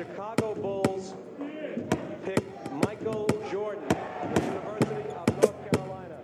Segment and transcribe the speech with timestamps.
[0.00, 1.14] Chicago Bulls
[2.24, 3.84] pick Michael Jordan,
[4.32, 6.16] University of North Carolina.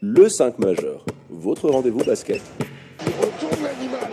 [0.00, 2.42] Le 5 majeur, votre rendez-vous basket.
[3.06, 4.10] Il retourne l'animal.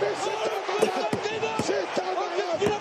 [0.00, 2.74] Mais c'est incroyable C'est incroyable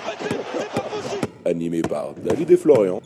[1.46, 3.02] Animé par David et Florian.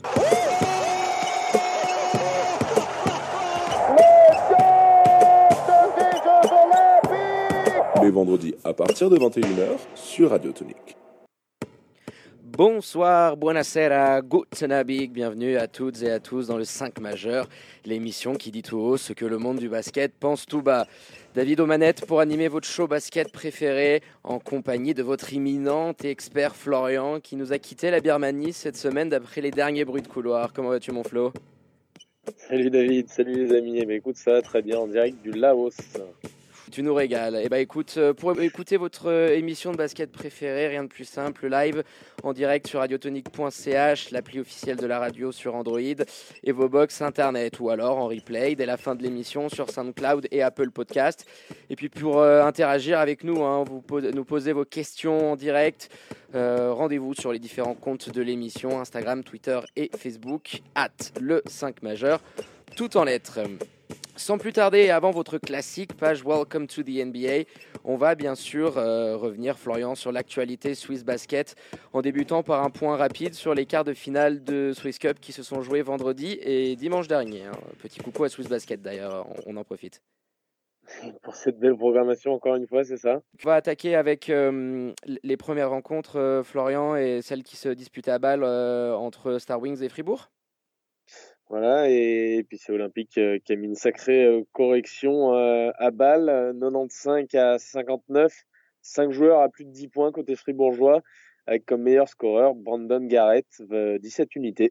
[8.16, 10.96] Vendredis à partir de 21h sur Radio Tonique.
[12.42, 17.46] Bonsoir, buonasera, guten Abend, bienvenue à toutes et à tous dans le 5 majeur,
[17.84, 20.86] l'émission qui dit tout haut ce que le monde du basket pense tout bas.
[21.34, 26.56] David Omanette pour animer votre show basket préféré en compagnie de votre imminent et expert
[26.56, 30.54] Florian qui nous a quitté la Birmanie cette semaine d'après les derniers bruits de couloir.
[30.54, 31.34] Comment vas-tu mon Flo?
[32.48, 33.78] Salut David, salut les amis.
[33.78, 35.76] Eh ben, écoute, ça va très bien en direct du Laos.
[36.76, 37.40] Tu nous régales.
[37.42, 41.06] Eh ben écoute, euh, pour écouter votre euh, émission de basket préférée, rien de plus
[41.06, 41.82] simple, live
[42.22, 47.60] en direct sur radiotonique.ch, l'appli officielle de la radio sur Android et vos box internet
[47.60, 51.24] ou alors en replay dès la fin de l'émission sur SoundCloud et Apple Podcast.
[51.70, 53.82] Et puis pour euh, interagir avec nous, hein, vous
[54.12, 55.88] nous poser vos questions en direct.
[56.34, 62.20] Rendez-vous sur les différents comptes de l'émission Instagram, Twitter et Facebook at le 5 majeur,
[62.76, 63.40] tout en lettres.
[64.16, 67.44] Sans plus tarder, et avant votre classique page Welcome to the NBA,
[67.84, 71.54] on va bien sûr euh, revenir, Florian, sur l'actualité Swiss Basket,
[71.92, 75.32] en débutant par un point rapide sur les quarts de finale de Swiss Cup qui
[75.32, 77.44] se sont joués vendredi et dimanche dernier.
[77.44, 77.52] hein.
[77.82, 80.00] Petit coucou à Swiss Basket d'ailleurs, on, on en profite.
[81.22, 83.20] Pour cette belle programmation, encore une fois, c'est ça?
[83.44, 84.92] On va attaquer avec euh,
[85.24, 89.60] les premières rencontres, euh, Florian, et celles qui se disputaient à Bâle euh, entre Star
[89.60, 90.30] Wings et Fribourg.
[91.48, 95.90] Voilà, et, puis c'est Olympique euh, qui a mis une sacrée euh, correction euh, à
[95.90, 98.32] euh, 95 à 59.
[98.82, 101.02] 5 joueurs à plus de 10 points côté fribourgeois,
[101.46, 104.70] avec comme meilleur scoreur Brandon Garrett, euh, 17 unités.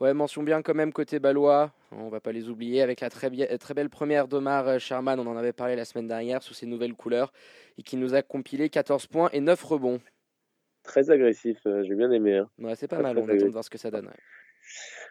[0.00, 3.30] Ouais, mention bien quand même côté balois, on va pas les oublier, avec la très,
[3.58, 6.94] très belle première d'Omar Sherman, on en avait parlé la semaine dernière, sous ses nouvelles
[6.94, 7.32] couleurs,
[7.78, 10.00] et qui nous a compilé 14 points et 9 rebonds.
[10.82, 12.38] Très agressif, j'ai bien aimé.
[12.38, 12.50] hein.
[12.58, 14.06] Ouais, c'est pas Très, mal, très on attend de voir ce que ça donne.
[14.06, 14.41] ouais.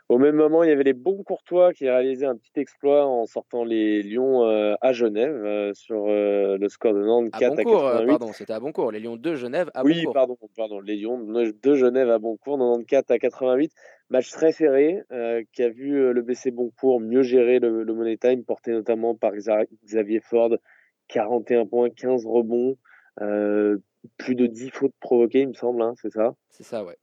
[0.10, 3.26] Au même moment, il y avait les bons Courtois qui réalisaient un petit exploit en
[3.26, 7.52] sortant les Lions euh, à Genève euh, sur euh, le score de Nantes À 4
[7.54, 8.08] à Boncourt, euh, 88.
[8.18, 10.14] pardon, c'était à Boncourt, les Lions de Genève à oui, Boncourt.
[10.14, 13.72] pardon, pardon, les Lions de Genève à Boncourt, 94 à 88.
[14.10, 15.02] Match très serré
[15.54, 19.32] qui a vu le BC Boncourt mieux gérer le, le Money Time, porté notamment par
[19.34, 20.52] Xa- Xavier Ford,
[21.08, 22.76] 41 points, 15 rebonds,
[24.18, 26.36] plus de 10 fautes provoquées, il me semble, hein, c'est ça?
[26.50, 26.98] C'est ça, ouais.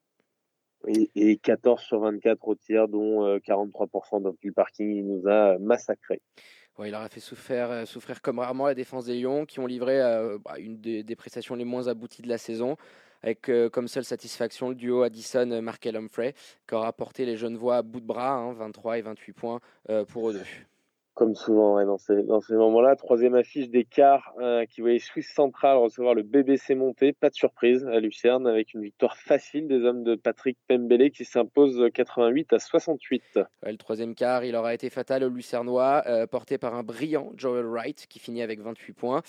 [0.86, 4.94] Et, et 14 sur 24 au tir, dont euh, 43% dans le parking.
[4.94, 6.22] Il nous a massacrés.
[6.84, 10.00] Il aura fait souffrir, euh, souffrir comme rarement la défense des Lions, qui ont livré
[10.00, 12.76] euh, bah, une des, prestations les moins abouties de la saison,
[13.22, 16.34] avec euh, comme seule satisfaction le duo Addison-Markel Humphrey,
[16.68, 20.04] qui aura porté les Genevois à bout de bras, hein, 23 et 28 points euh,
[20.04, 20.44] pour eux deux.
[21.18, 22.94] Comme souvent dans ces, moments-là.
[22.94, 27.12] Troisième affiche des quarts euh, qui voyait Suisse Central recevoir le BBC monté.
[27.12, 31.24] Pas de surprise à Lucerne avec une victoire facile des hommes de Patrick Pembele qui
[31.24, 33.22] s'impose 88 à 68.
[33.34, 37.32] Ouais, le troisième quart, il aura été fatal au Lucernois, euh, porté par un brillant
[37.36, 39.22] Joel Wright, qui finit avec 28 points.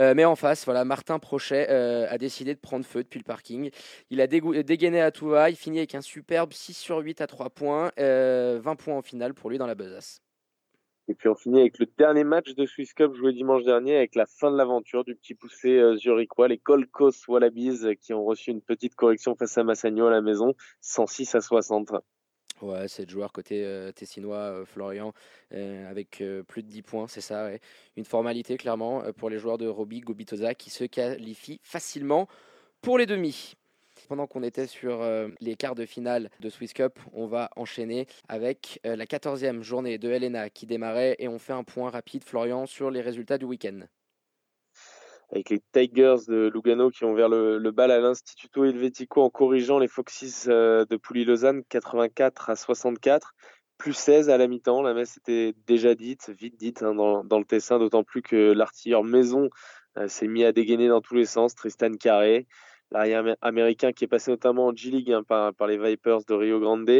[0.00, 3.70] Euh, mais en face, voilà, Martin Prochet a décidé de prendre feu depuis le parking.
[4.08, 7.26] Il a dégainé à tout va, il finit avec un superbe 6 sur 8 à
[7.26, 10.23] 3 points, euh, 20 points en finale pour lui dans la besace.
[11.06, 14.14] Et puis on finit avec le dernier match de Swiss Cup joué dimanche dernier avec
[14.14, 18.14] la fin de l'aventure du petit poussé euh, zurichois, les Gold Coast Wallabies euh, qui
[18.14, 21.92] ont reçu une petite correction face à Massagno à la maison, 106 à 60.
[22.62, 25.12] Ouais, c'est joueur côté euh, tessinois, Florian,
[25.50, 27.50] avec plus de 10 points, c'est ça.
[27.96, 32.28] Une formalité, clairement, pour les joueurs de Roby Gobitoza qui se qualifient facilement
[32.80, 33.56] pour les demi.
[34.08, 38.06] Pendant qu'on était sur euh, les quarts de finale de Swiss Cup, on va enchaîner
[38.28, 42.22] avec euh, la 14e journée de Helena qui démarrait et on fait un point rapide,
[42.24, 43.80] Florian, sur les résultats du week-end.
[45.30, 49.78] avec les Tigers de Lugano qui ont ouvert le, bal à l'Instituto Helvetico en corrigeant
[49.78, 53.34] les Foxes euh, de Pouilly-Lausanne 84 à 64,
[53.78, 54.82] plus 16 à la mi-temps.
[54.82, 59.02] La messe était déjà dite, vite dite hein, dans, le Tessin, d'autant plus que l'artilleur
[59.02, 59.48] Maison
[60.08, 61.54] s'est mis à dégainer dans tous les sens.
[61.54, 62.48] Tristan Carré,
[62.94, 66.34] l'arrière amé- américain qui est passé notamment en G-League hein, par, par les Vipers de
[66.34, 66.90] Rio Grande.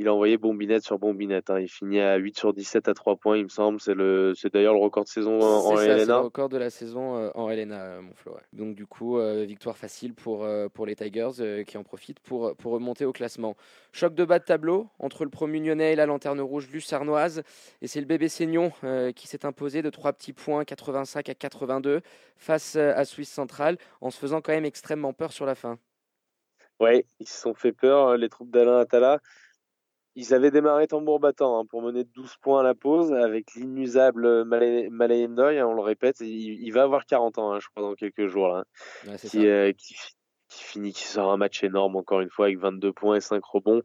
[0.00, 1.50] Il a envoyé bombinette sur bombinette.
[1.50, 1.60] hein.
[1.60, 3.78] Il finit à 8 sur 17 à 3 points, il me semble.
[3.82, 6.48] C'est le, c'est d'ailleurs le record de saison en, en C'est ça, c'est le record
[6.48, 8.32] de la saison euh, en LNA, euh, mon Flo.
[8.32, 8.40] ouais.
[8.54, 12.20] Donc du coup, euh, victoire facile pour, euh, pour les Tigers euh, qui en profitent
[12.20, 13.56] pour, pour remonter au classement.
[13.92, 17.42] Choc de bas de tableau entre le promu lyonnais et la lanterne rouge lucernoise.
[17.82, 18.72] Et c'est le bébé Seignon
[19.14, 22.00] qui s'est imposé de 3 petits points, 85 à 82,
[22.38, 25.78] face à Suisse Centrale, en se faisant quand même extrêmement peur sur la fin.
[26.78, 29.20] Ouais, ils se sont fait peur, les troupes d'Alain Attala.
[30.16, 34.44] Ils avaient démarré tambour battant hein, pour mener 12 points à la pause avec l'inusable
[34.44, 36.20] Malay Ndoye, hein, on le répète.
[36.20, 36.26] Il,
[36.62, 38.48] il, va avoir 40 ans, hein, je crois, dans quelques jours.
[38.48, 38.64] Là,
[39.06, 39.44] Ouais, c'est qui, ça.
[39.44, 39.94] euh, qui,
[40.48, 43.42] qui finit, qui sort un match énorme encore une fois avec 22 points et 5
[43.44, 43.82] rebonds.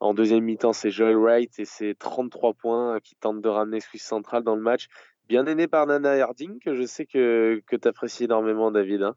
[0.00, 4.02] En deuxième mi-temps, c'est Joel Wright et ses 33 points qui tentent de ramener Swiss
[4.02, 4.88] Central dans le match.
[5.28, 9.02] Bien aidé par Nana Harding, que je sais que, que tu apprécies énormément, David.
[9.02, 9.14] hein.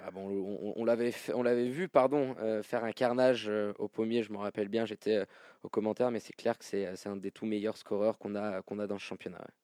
[0.00, 3.72] Ah bon, on, on l'avait fait- on l'avait vu pardon euh, faire un carnage euh,
[3.78, 5.24] au pommier, je m'en rappelle bien, j'étais euh,
[5.64, 8.62] au commentaire, mais c'est clair que c'est c'est un des tout meilleurs scoreurs qu'on a
[8.62, 9.38] qu'on a dans le championnat.
[9.40, 9.54] ouais.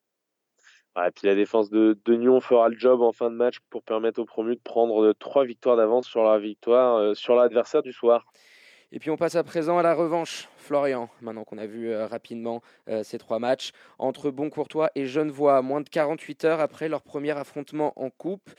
[0.96, 3.58] Ouais, et puis la défense de, de Nyon fera le job en fin de match
[3.70, 7.34] pour permettre aux promus de prendre euh, trois victoires d'avance sur la victoire, euh, sur
[7.36, 8.26] l'adversaire du soir.
[8.92, 12.06] Et puis on passe à présent à la revanche, Florian, maintenant qu'on a vu euh,
[12.06, 17.02] rapidement euh, ces trois matchs, entre Boncourtois et Genevois, moins de 48 heures après leur
[17.02, 18.50] premier affrontement en coupe.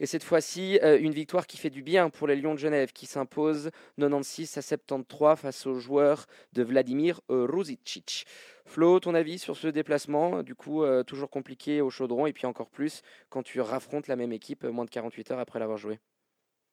[0.00, 2.92] Et cette fois-ci, euh, une victoire qui fait du bien pour les Lions de Genève,
[2.92, 8.26] qui s'imposent 96 à 73 face aux joueurs de Vladimir euh, Ruzicic.
[8.64, 12.46] Flo, ton avis sur ce déplacement Du coup, euh, toujours compliqué au chaudron, et puis
[12.46, 15.78] encore plus quand tu raffrontes la même équipe euh, moins de 48 heures après l'avoir
[15.78, 15.98] joué?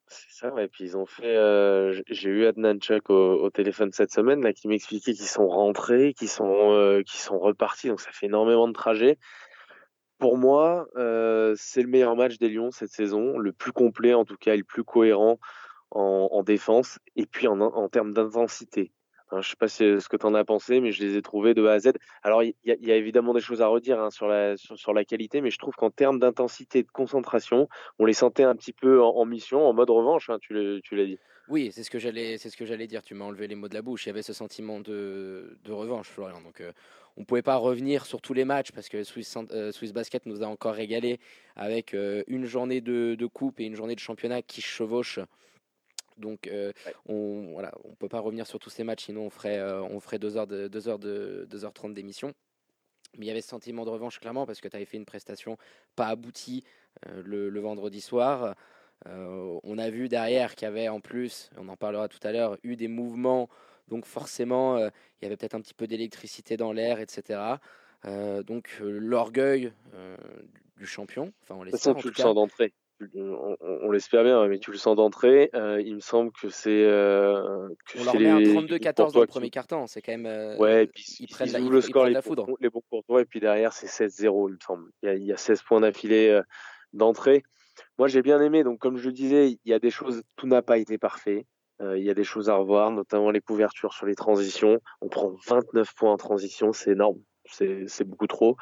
[0.09, 0.67] C'est ça, ouais.
[0.69, 1.35] Puis ils ont fait.
[1.35, 6.13] euh, J'ai eu Adnan Chuck au, téléphone cette semaine là, qui m'expliquait qu'ils sont rentrés,
[6.13, 7.89] qu'ils sont, euh, sont repartis.
[7.89, 9.17] Donc ça fait énormément de trajets.
[10.17, 14.25] Pour moi, euh, c'est le meilleur match des Lions cette saison, le plus complet en
[14.25, 15.39] tout cas, le plus cohérent
[15.91, 18.91] en, en défense et puis en termes d'intensité.
[19.31, 21.21] Hein, je sais pas si- ce que tu en as pensé, mais je les ai
[21.21, 21.91] trouvés de A à Z.
[22.23, 25.57] Alors il y, a- évidemment des choses à redire hein, sur, la, qualité, mais je
[25.57, 27.67] trouve qu'en termes d'intensité et de concentration,
[27.99, 30.29] on les sentait un petit peu en, mission, en mode revanche.
[30.29, 31.19] hein, tu l'as dit.
[31.47, 33.01] Oui, c'est ce que j'allais, dire.
[33.03, 34.05] Tu m'as enlevé les mots de la bouche.
[34.05, 36.41] Il y avait ce sentiment de, revanche, Florian.
[36.41, 36.73] Donc, euh,
[37.15, 40.47] on pouvait pas revenir sur tous les matchs parce que Swiss, euh, Basket nous a
[40.47, 41.19] encore régalé
[41.55, 45.19] avec euh, une journée de, de coupe et une journée de championnat qui chevauchent.
[46.17, 46.93] Donc, euh, Ouais.
[47.07, 49.99] on voilà, on peut pas revenir sur tous ces matchs, sinon on ferait, euh, on
[49.99, 52.33] ferait deux heures de deux heures de 2h30 d'émission.
[53.17, 55.05] Mais il y avait ce sentiment de revanche clairement parce que tu avais fait une
[55.05, 55.57] prestation
[55.95, 56.63] pas aboutie
[57.07, 58.55] euh, le, le vendredi soir.
[59.05, 62.57] On a vu derrière qu'il y avait en plus, on en parlera tout à l'heure,
[62.63, 63.47] eu des mouvements.
[63.87, 64.91] Donc forcément, il
[65.21, 67.39] y avait peut-être un petit peu d'électricité dans l'air, etc.
[68.43, 69.71] Donc l'orgueil
[70.77, 72.33] du- champion, enfin on l'espère en tout le cas.
[72.33, 72.73] d'entrée.
[73.15, 75.49] On, on- on l'espère bien, mais tu le sens d'entrée.
[75.53, 76.83] Euh, il me semble que c'est.
[76.85, 77.67] Euh,
[77.99, 80.25] On leur met un les- 32-14 dans le qui- premier quart-temps, c'est quand même.
[80.25, 82.13] euh, Ouais, et puis ils ils, prennent ils la- ils- le ils score, prennent les
[82.15, 82.47] la foudre.
[82.59, 82.81] les bons
[83.19, 84.89] et puis derrière, c'est 16-0, il me semble.
[85.03, 86.41] Il y a, il y a 16 points d'affilée euh,
[86.93, 87.43] d'entrée.
[87.99, 88.63] Moi, j'ai bien aimé.
[88.63, 91.45] Donc, comme je le disais, il y a des choses, tout n'a pas été parfait.
[91.79, 94.79] Euh, il y a des choses à revoir, notamment les couvertures sur les transitions.
[95.01, 97.19] On prend 29 points en transition, c'est énorme.
[97.45, 98.57] C'est c'est beaucoup trop.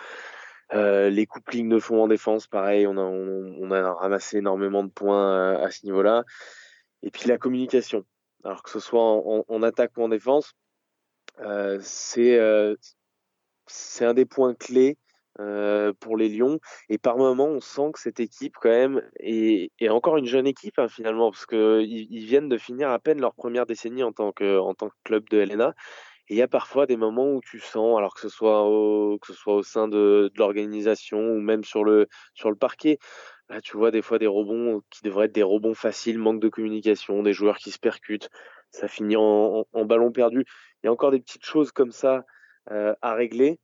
[0.74, 4.38] Euh, les coupes lignes de fond en défense, pareil, on a, on, on a ramassé
[4.38, 6.24] énormément de points euh, à ce niveau-là.
[7.04, 8.06] Et puis la communication.
[8.44, 10.54] Alors que ce soit en, en- attaque ou en défense,
[11.42, 12.76] euh, c'est euh,
[14.02, 14.98] un des points clés
[15.40, 16.60] euh, pour les Lions.
[16.90, 20.48] Et par moments, on sent que cette équipe, quand même, est, est encore une jeune
[20.48, 21.82] équipe, hein, finalement, parce qu'ils
[22.12, 24.96] ils viennent de finir à peine leur première décennie en tant que, en tant que
[25.04, 25.74] club de LNA.
[26.28, 29.20] Et il y a parfois des moments où tu sens, alors que ce soit au,
[29.20, 32.98] que ce soit au sein de, de l'organisation ou même sur le, sur le parquet,
[33.50, 36.50] là, tu vois des fois des rebonds qui devraient être des rebonds faciles, manque de
[36.50, 38.30] communication, des joueurs qui se percutent,
[38.72, 40.46] ça finit en, en, ballon perdu.
[40.84, 42.26] Il y a encore des petites choses comme ça
[42.72, 43.60] euh, à régler.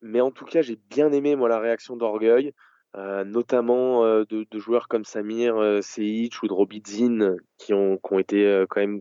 [0.00, 2.52] Mais en tout cas, j'ai bien aimé moi la réaction d'orgueil,
[2.96, 7.98] euh, notamment euh, de, de joueurs comme Samir euh, Seic ou de Robidzin qui ont,
[7.98, 9.00] qui ont été euh, quand même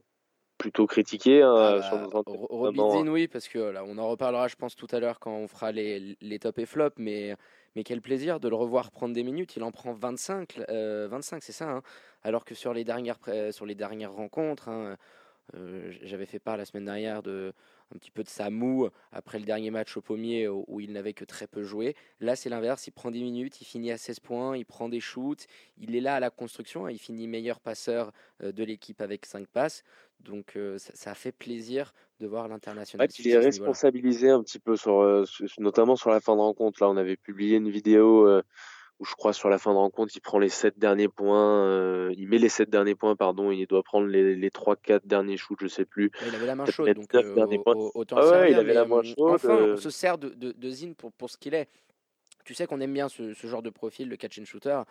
[0.57, 3.83] plutôt critiqués hein, Ah sur bah, nos antennes, Ro- notamment, Robidzin, oui, parce que là,
[3.85, 6.65] on en reparlera, je pense, tout à l'heure quand on fera les, les top et
[6.65, 7.35] flop, mais,
[7.75, 9.55] mais quel plaisir de le revoir prendre des minutes.
[9.55, 11.81] Il en prend 25, euh, 25 c'est ça, hein,
[12.23, 13.19] alors que sur les dernières,
[13.51, 14.97] sur les dernières rencontres, hein,
[15.55, 17.53] euh, j'avais fait part la semaine dernière de
[17.93, 20.91] un petit peu de sa moue après le dernier match au pommier où, où il
[20.91, 21.95] n'avait que très peu joué.
[22.19, 24.99] Là, c'est l'inverse, il prend 10 minutes, il finit à 16 points, il prend des
[24.99, 28.11] shoots, il est là à la construction, il finit meilleur passeur
[28.43, 29.83] euh, de l'équipe avec 5 passes.
[30.19, 33.07] Donc euh, ça, ça a fait plaisir de voir l'international.
[33.07, 35.23] Ouais, il est responsabilisé un petit peu sur, euh,
[35.59, 36.83] notamment sur la fin de rencontre.
[36.83, 38.41] Là, on avait publié une vidéo
[38.99, 42.13] où je crois sur la fin de rencontre, il prend les sept derniers points, euh,
[42.17, 45.59] il met les sept derniers points, pardon, il doit prendre les, trois, quatre derniers shoots,
[45.61, 46.11] je sais plus.
[46.27, 47.35] Il avait la main chaude, donc euh,
[47.75, 49.73] au- autant Ah le ouais, servir, il avait la main hum, chaude, Enfin, euh.
[49.73, 51.67] on se sert de, de, de Zine pour, pour ce qu'il est.
[52.43, 54.81] Tu sais qu'on aime bien ce, ce genre de profil, le catch and shooter.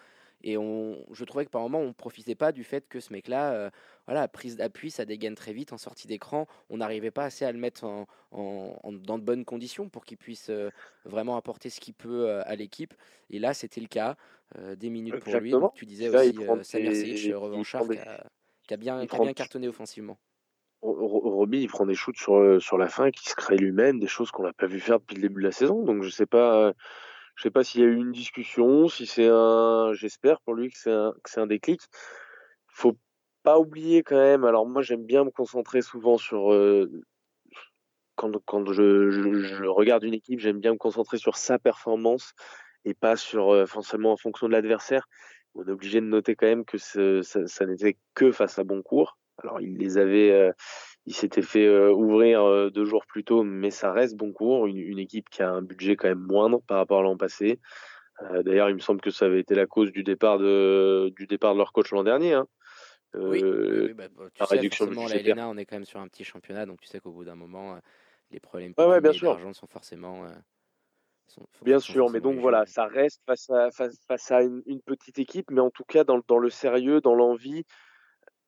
[0.42, 3.12] Et on, je trouvais que par moment, on ne profitait pas du fait que ce
[3.12, 3.70] mec-là, euh,
[4.06, 6.46] voilà, prise d'appui, ça dégaine très vite en sortie d'écran.
[6.70, 10.04] On n'arrivait pas assez à le mettre en, en- en- dans de bonnes conditions pour
[10.04, 10.70] qu'il puisse euh,
[11.04, 12.94] vraiment apporter ce qu'il peut euh, à l'équipe.
[13.30, 14.16] Et là, c'était le cas.
[14.58, 15.50] Euh, des minutes pour lui.
[15.50, 18.24] Donc, tu disais Là, aussi Samir il revanchard, des- qui a,
[18.68, 20.18] qui a bien, qui a bien cartonné offensivement.
[20.82, 23.98] Ro- Ro- Roby, il prend des shoots sur, sur la fin, qui se crée lui-même,
[23.98, 25.82] des choses qu'on n'a pas vu faire depuis le début de la saison.
[25.82, 26.74] Donc je sais pas,
[27.36, 30.70] je sais pas s'il y a eu une discussion, si c'est un, j'espère pour lui
[30.70, 31.80] que c'est un, que c'est un déclic.
[32.68, 32.96] Faut
[33.42, 34.44] pas oublier quand même.
[34.44, 36.90] Alors moi, j'aime bien me concentrer souvent sur euh,
[38.14, 42.32] quand, quand je, je, je regarde une équipe, j'aime bien me concentrer sur sa performance
[42.84, 45.06] et pas sur euh, forcément en fonction de l'adversaire.
[45.54, 48.64] On est obligé de noter quand même que ce- ça, ça n'était que face à
[48.64, 49.18] Boncourt.
[49.42, 50.52] Alors il les avait, euh,
[51.06, 54.78] il s'était fait euh, ouvrir euh, deux jours plus tôt, mais ça reste Boncourt, une,
[54.78, 57.60] une équipe qui a un budget quand même moindre par rapport à l'an passé.
[58.22, 61.26] Euh, D'ailleurs, il me semble que ça avait été la cause du départ de, du
[61.26, 62.34] départ de leur coach l'an dernier.
[62.34, 62.46] Hein.
[63.14, 65.16] Oui, oui, bah, bah, tu la sais, réduction forcément, la.
[65.16, 67.34] LNA, on est quand même sur un petit championnat, donc tu sais qu'au bout d'un
[67.36, 67.78] moment,
[68.30, 70.26] les problèmes Ouais, ouais, bien d'argent sont forcément.
[71.28, 74.62] sont- Bien sont sûr, mais donc voilà, ça reste face à, face, face à une,
[74.66, 77.64] une petite équipe, mais en tout cas, dans le sérieux, dans l'envie,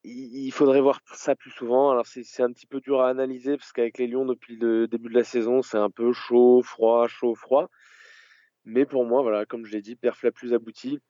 [0.04, 1.90] il, faudrait voir ça plus souvent.
[1.90, 4.86] Alors, c'est c'est un petit peu dur à analyser, parce qu'avec les Lions, depuis le
[4.88, 7.68] début de la saison, c'est un peu chaud, froid, chaud, froid.
[8.64, 11.00] Mais pour moi, voilà, comme je l'ai dit, perf la plus aboutie.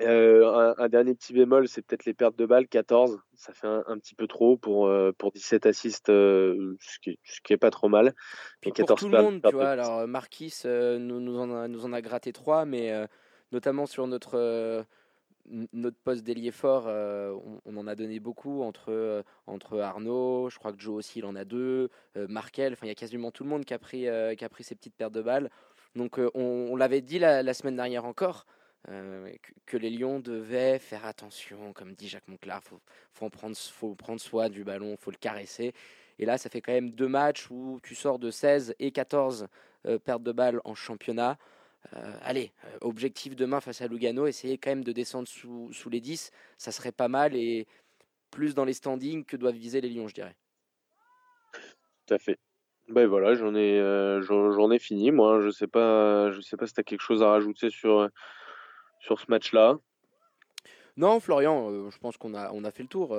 [0.00, 3.20] Euh, un, un dernier petit bémol, c'est peut-être les pertes de balles, 14.
[3.34, 7.18] Ça fait un, un petit peu trop pour, euh, pour 17 assists, euh, ce, qui,
[7.24, 8.14] ce qui est pas trop mal.
[8.60, 9.70] Puis pour 14 tout le monde, tu vois.
[9.70, 12.92] Alors, Marquis nous, nous, en a, nous en a gratté trois, mais
[13.52, 14.84] notamment sur notre,
[15.72, 20.58] notre poste d'ailier fort, euh, on, en a donné beaucoup entre, euh, entre Arnaud, je
[20.58, 23.30] crois que Joe aussi, il en a deux, euh, Markel, enfin, il y a quasiment
[23.30, 25.50] tout le monde qui a pris, qui a pris ses petites pertes de balles.
[25.94, 28.46] Donc, on, on l'avait dit la, semaine dernière encore.
[28.84, 32.80] que, les Lions devaient faire attention, comme dit Jacques Monclar, faut,
[33.12, 35.72] faut en prendre, faut prendre soin du ballon, faut le caresser.
[36.18, 39.48] Et là, ça fait quand même deux matchs où tu sors de 16 et 14
[39.86, 41.38] euh, pertes de balles en championnat.
[41.94, 45.88] Euh, allez, euh, objectif demain face à Lugano, essayer quand même de descendre sous, sous
[45.88, 47.66] les 10, ça serait pas mal et
[48.30, 50.36] plus dans les standings que doivent viser les Lions, je dirais.
[52.06, 52.38] Tout à fait.
[52.88, 55.10] Ben voilà, j'en ai, euh, j'en ai fini.
[55.10, 58.08] Moi, je sais pas, je sais pas si tu as quelque chose à rajouter sur,
[59.00, 59.78] sur ce match-là.
[60.96, 63.16] Non, Florian, euh, je pense qu'on a, on a fait le tour.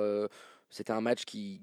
[0.70, 1.62] C'était un match qui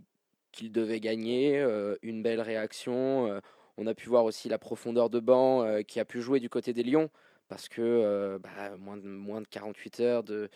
[0.52, 1.60] qu'il devait gagner,
[2.02, 3.42] une belle réaction.
[3.77, 6.50] On a pu voir aussi la profondeur de banc euh, qui a pu jouer du
[6.50, 7.10] côté des Lions
[7.48, 10.50] parce que euh, bah, moins, de, moins de 48 heures de,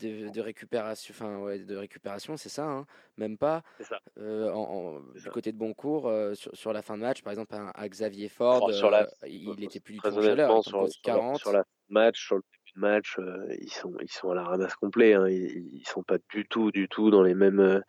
[0.00, 2.86] de, de récupération, enfin ouais, de récupération, c'est ça, hein,
[3.18, 3.62] même pas.
[3.80, 3.98] Ça.
[4.18, 5.30] Euh, en- en- C'est du ça.
[5.30, 8.64] côté de Boncourt, euh, sur, sur la fin de match, par exemple, un Xavier Ford,
[8.68, 11.38] Oh, sur la- il était plus du tout chaleur, sur, la, 40.
[11.38, 13.16] sur la match, sur le début de match,
[13.60, 15.12] ils sont, ils sont à la ramasse complet.
[15.12, 15.28] Hein.
[15.28, 17.82] Ils, ils sont pas du tout, du tout dans les mêmes,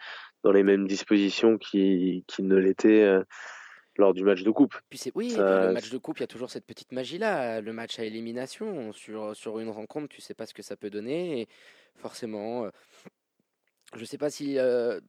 [0.43, 3.17] dans les mêmes dispositions qui, qui ne l'étaient
[3.97, 4.75] lors du match de coupe.
[4.89, 7.17] Puis c'est oui, Ça- le match de coupe, il y a toujours cette petite magie
[7.17, 10.75] là, le match à élimination sur sur une rencontre, tu sais pas ce que ça
[10.75, 11.47] peut donner et
[11.95, 12.69] forcément euh,
[13.95, 14.99] je sais pas si euh,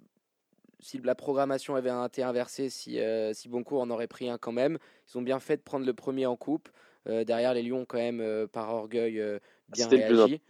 [0.80, 4.52] si la programmation avait été inversée, si euh, si Boncourt en aurait pris un quand
[4.52, 4.78] même,
[5.09, 6.68] ils ont bien fait de prendre le premier en coupe.
[7.09, 10.40] Euh, derrière les Lions quand même euh, par orgueil euh, bien réagi.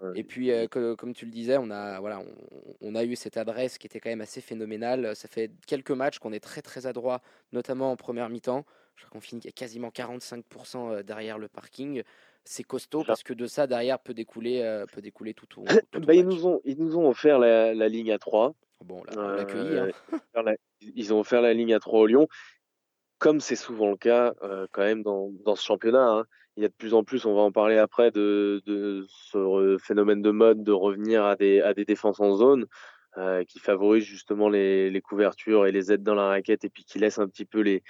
[0.00, 0.12] hein.
[0.14, 2.26] Et puis, que- comme tu le disais, on a, voilà, on,
[2.80, 5.16] on a eu cette adresse qui était quand même assez phénoménale.
[5.16, 7.20] Ça fait quelques matchs qu'on est très très adroit,
[7.52, 8.64] notamment en première mi-temps.
[8.94, 12.04] Je crois qu'on finit quasiment 45% euh, derrière le parking.
[12.44, 15.98] C'est costaud parce que de ça, derrière, peut découler, euh, peut découler tout au, tout
[15.98, 18.54] au Bah, ils, nous ont, ils nous ont offert la, la ligne à 3.
[18.80, 19.78] Bon, là, on l'a accueilli.
[19.78, 19.88] Hein.
[20.80, 22.28] ils ont offert la- ligne à 3 au Lyon.
[23.18, 26.24] Comme c'est souvent le cas euh, quand même dans, dans ce championnat, hein.
[26.56, 29.76] il y a de plus en plus, on va en parler après, de, de ce
[29.80, 32.66] phénomène de mode de revenir à des, à des défenses en zone
[33.16, 36.84] euh, qui favorisent justement les, les couvertures et les aides dans la raquette et puis
[36.84, 37.82] qui laissent un petit peu les,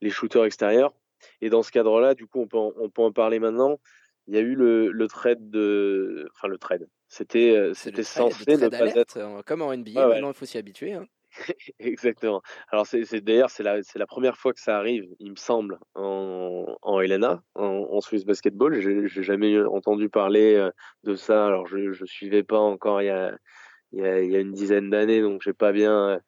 [0.00, 0.94] les shooters extérieurs.
[1.40, 3.80] Et dans ce cadre-là, du coup, on peut en, on peut en parler maintenant.
[4.28, 6.86] Il y a eu le, le trade de, enfin le trade.
[7.08, 10.06] C'était, euh, c'était trade- censé ne pas être euh, comme en NBA.
[10.06, 10.14] Ouais.
[10.14, 10.92] Maintenant, il faut s'y habituer.
[10.92, 11.06] hein.
[11.78, 12.40] Exactement.
[12.70, 15.78] Alors c'est d'ailleurs c'est la c'est la première fois que ça arrive, il me semble,
[15.94, 18.80] en en LNA, en, en Swiss Basketball.
[18.80, 20.70] J'ai jamais entendu parler euh,
[21.04, 21.46] de ça.
[21.46, 23.36] Alors je je suivais pas encore il y a
[23.92, 26.20] il y a, il y a une dizaine d'années, donc j'ai pas bien.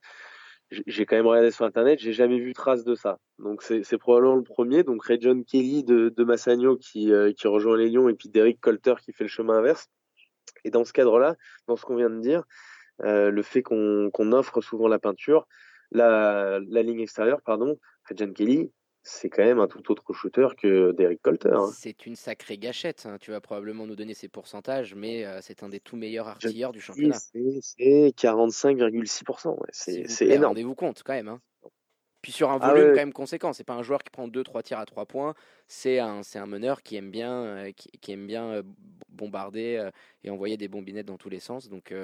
[0.70, 3.18] J'ai- quand même regardé sur internet, j'ai jamais vu trace de ça.
[3.38, 4.82] Donc c'est probablement le premier.
[4.84, 8.28] Donc Ray John Kelly de de Massagno qui euh, qui rejoint les Lions et puis
[8.28, 9.88] Derek Colter qui fait le chemin inverse.
[10.64, 11.36] Et dans ce cadre-là,
[11.68, 12.44] dans ce qu'on vient de dire,
[13.02, 15.46] euh, le fait qu'on qu'on offre souvent la peinture,
[15.90, 17.78] la, la ligne extérieure, pardon,
[18.10, 18.70] à John Kelly,
[19.02, 21.50] c'est quand même un tout autre shooter que Derek Colter.
[21.54, 21.70] hein.
[21.74, 23.06] C'est une sacrée gâchette.
[23.06, 23.16] hein.
[23.20, 26.72] Tu vas probablement nous donner ses pourcentages, mais euh, c'est un des tout meilleurs artilleurs
[26.72, 27.18] du championnat.
[27.18, 29.50] c'est c'est 45,6%.
[29.50, 29.56] Ouais.
[29.72, 30.48] S'il C'est énorme.
[30.48, 31.28] Rendez-vous compte quand même.
[31.28, 31.40] hein.
[32.22, 32.90] Puis sur un Ah volume ouais.
[32.90, 33.54] quand même conséquent.
[33.54, 35.34] C'est pas un joueur qui prend 2-3 tirs à 3 points.
[35.66, 38.62] C'est un, un meneur qui aime bien, euh, qui, qui aime bien euh,
[39.08, 39.88] bombarder
[40.22, 41.68] et envoyer des bombinettes dans tous les sens.
[41.70, 41.94] Donc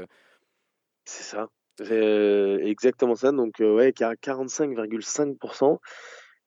[1.05, 1.49] C'est ça.
[1.81, 3.33] Exactement ça.
[3.33, 5.79] Donc, ouais, 45,5%.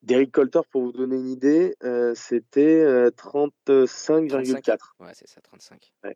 [0.02, 4.96] Derek Colter, pour vous donner une idée, euh, c'était 35,4.
[5.00, 5.92] Ouais, c'est ça, 35.
[6.04, 6.16] Ouais.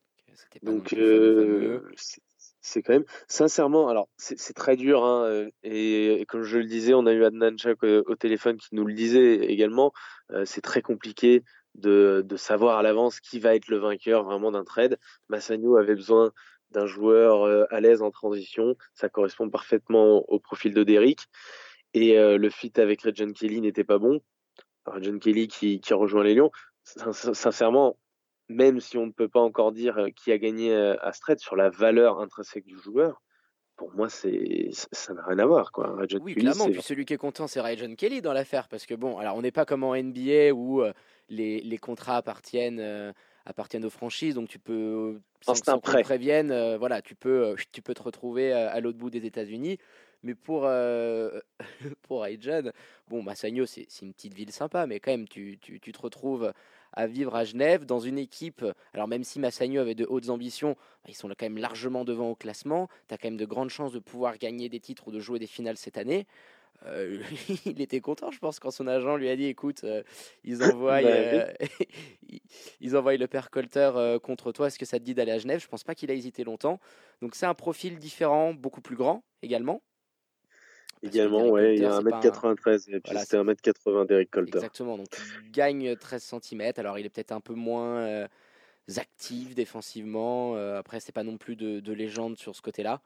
[0.64, 1.04] Pas Donc, fameux.
[1.04, 1.92] euh,
[2.62, 6.66] c'est- quand même, sincèrement, alors c'est très dur, hein, euh, et, et comme je le
[6.66, 9.92] disais, on a eu Adnan Chak au, au téléphone qui nous le disait également,
[10.32, 11.44] euh, c'est très compliqué
[11.76, 14.98] de, de savoir à l'avance qui va être le vainqueur vraiment d'un trade.
[15.30, 16.32] Massagno avait besoin
[16.72, 21.28] d'un joueur euh, à l'aise en transition, ça correspond parfaitement au profil de Derrick,
[21.94, 24.22] et euh, le fit avec Regent Kelly n'était pas bon.
[24.86, 26.52] Regent Kelly qui, qui rejoint les Lions,
[26.84, 27.98] Sin- sin- sincèrement,
[28.50, 31.22] même si on ne peut pas encore dire euh, qui a gagné euh, à ce
[31.22, 33.22] trade sur la valeur intrinsèque du joueur,
[33.76, 35.72] pour moi, c'est ça- n'a rien à voir.
[35.72, 35.96] Quoi.
[35.96, 36.70] Regent Oui, Kelly, clairement.
[36.70, 38.68] Puis celui qui est content, c'est Ryan Kelly dans l'affaire.
[38.68, 40.84] Parce que bon, alors on n'est pas comme en NBA où
[41.30, 43.12] les, les contrats appartiennent, euh,
[43.46, 44.36] appartiennent aux franchises.
[44.36, 48.80] Donc tu peux, sans, qu'on prévienne, euh, voilà, tu peux, tu peux te retrouver à
[48.80, 49.78] l'autre bout des États-Unis.
[50.24, 51.40] Mais pour, euh,
[52.04, 52.72] pour Ryan,
[53.10, 56.54] bon, Massagno, c'est une petite ville sympa, mais quand même, tu, tu, tu te retrouves
[56.94, 58.66] à vivre à Genève dans une équipe.
[58.94, 62.30] Alors, même si Massagno avait de hautes ambitions, bah, ils sont quand même largement devant
[62.30, 62.88] au classement.
[63.08, 65.40] Tu as quand même de grandes chances de pouvoir gagner des titres ou de jouer
[65.40, 66.26] des finales cette année.
[66.86, 67.22] Euh,
[67.66, 70.04] il était content, je pense, quand son agent lui a dit écoute, euh,
[70.44, 71.54] ils, envoient, Bah euh,
[72.82, 75.62] ils- envoient le père Colter contre toi, est-ce que ça te dit d'aller à Genève?
[75.62, 76.80] Je pense pas qu'il a hésité longtemps.
[77.22, 79.82] Donc, c'est un profil différent, beaucoup plus grand également.
[81.04, 84.06] Également, ouais, il y a Colter, c'est pas un- 1m93, et puis Voilà, c'était 1m80
[84.06, 84.58] Derek Colter.
[84.58, 85.08] Exactement, donc
[85.44, 86.72] il gagne 13 cm.
[86.78, 88.28] Alors il est peut-être un peu moins euh,
[88.98, 90.56] actif défensivement.
[90.56, 93.02] euh, après, c'est pas non plus de, de légende sur ce côté-là.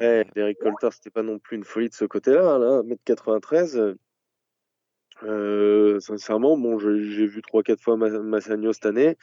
[0.00, 3.96] Euh, Ouais, Derek Colter, c'était pas non plus une folie de ce côté-là, là, 1m93.
[5.24, 9.16] Euh, sincèrement, bon, j'ai vu 3-4 fois Ma- Massagno cette année.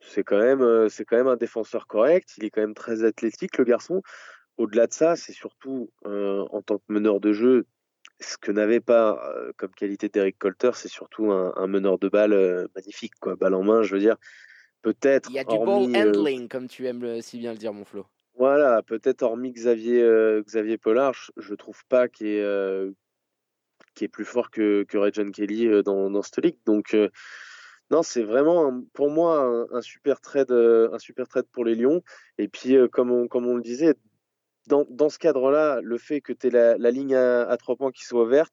[0.00, 2.34] C'est quand même, euh, c'est quand même un défenseur correct.
[2.36, 4.02] Il est quand même très athlétique, le garçon.
[4.56, 7.66] Au-delà de ça, c'est surtout euh, en tant que meneur de jeu,
[8.20, 12.08] ce que n'avait pas euh, comme qualité Derek Colter, c'est surtout un, un meneur de
[12.08, 13.34] balle euh, magnifique, quoi.
[13.34, 14.16] Balle en main, je veux dire.
[14.82, 15.28] Peut-être.
[15.30, 17.58] il y a du hormis, ball euh, handling, comme tu aimes le- si bien le
[17.58, 18.06] dire, mon Flo.
[18.34, 22.92] voilà, peut-être hormis Xavier, Xavier Pollard, je, je trouve pas qu'il est,
[24.00, 26.58] est plus fort que, que Regent Kelly euh, dans, dans cette ligue.
[26.66, 26.96] Donc,
[27.90, 31.74] non, c'est vraiment un- pour moi un, un super trade, un super trade pour les
[31.74, 32.02] Lions.
[32.38, 33.94] Et puis, comme, on, comme on le disait,
[34.66, 37.76] dans, dans ce cadre-là, le fait que tu aies la, la ligne à, à trois
[37.76, 38.52] points qui soit verte,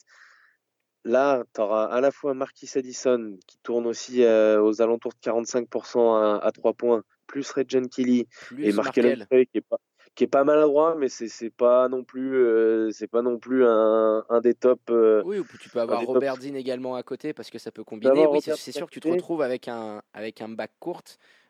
[1.04, 5.20] là, tu auras à la fois Marquis Addison qui tourne aussi euh, aux alentours de
[5.30, 9.78] 45% à, à trois points, plus Regent Kelly Plus et Markel qui est pas
[10.14, 14.26] qui est pas maladroit mais c'est pas non plus euh, c'est pas non plus un,
[14.28, 17.04] un des top euh, Oui, ou tu peux avoir des top- Robert Dean également à
[17.04, 18.28] côté parce que ça peut combiner.
[18.28, 21.04] Oui, c'est Robert sûr que tu te retrouves avec un, avec un back court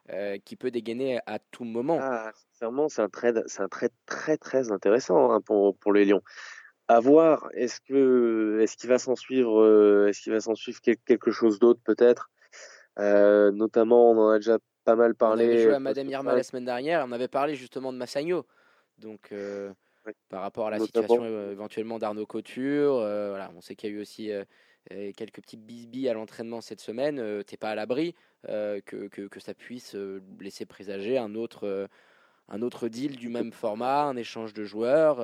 [0.10, 2.00] euh, qui peut dégainer à tout moment.
[2.00, 6.06] ah, sincèrement c'est un trade c'est un trade très très intéressant hein, pour pour les
[6.06, 6.22] Lions
[6.88, 10.80] à voir est-ce que est-ce qu'il va s'en suivre euh, est-ce qu'il va s'en suivre
[10.84, 12.30] quel- quelque chose d'autre peut-être?
[13.00, 16.36] Euh, notamment on en a déjà pas mal On parlé avait joué à Madame Irma
[16.36, 18.46] la semaine dernière, on avait parlé justement de Massagno.
[18.98, 19.34] Donc,
[20.06, 20.14] Ouais.
[20.30, 21.08] par rapport à la Notamment.
[21.18, 24.32] situation éventuellement d'Arnaud Couture, voilà, on sait qu'il y a eu aussi
[24.90, 27.20] quelques petits bisbis à l'entraînement cette semaine.
[27.20, 28.16] Euh, T'es pas à l'abri
[28.50, 31.88] euh, que, que, que ça puisse euh, laisser présager un autre, euh,
[32.50, 35.18] un autre deal du même format, un échange de joueurs,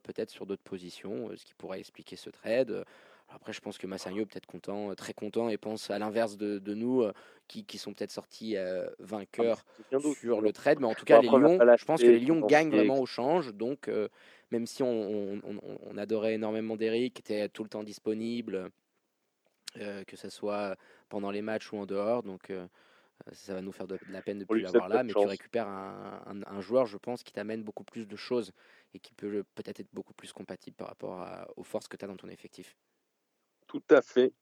[0.00, 2.84] peut-être sur d'autres positions, ce qui pourrait expliquer ce trade.
[3.28, 6.58] Après, je pense que Massagno est peut-être content, très content, et pense à l'inverse de,
[6.58, 7.12] de nous, euh,
[7.48, 9.64] qui, qui sont peut-être sortis euh, vainqueurs
[10.02, 12.70] sur le trade, mais en tout cas, les Lions, je pense que les Lions gagnent
[12.70, 13.54] vraiment au change.
[13.54, 14.08] Donc, euh,
[14.50, 18.68] même si on, on- on- on adorait énormément d'Eric, qui était tout le temps disponible,
[19.74, 20.76] que ce soit
[21.08, 22.66] pendant les matchs ou en dehors, donc euh,
[23.32, 25.28] ça va nous faire de, de la peine de On plus l'avoir là, mais tu
[25.28, 28.52] récupères un, un- un joueur, je pense, qui t'amène beaucoup plus de choses
[28.94, 32.04] et qui peut peut-être être beaucoup plus compatible par rapport à- aux forces que tu
[32.04, 32.76] as dans ton effectif.
[33.66, 34.32] tout à fait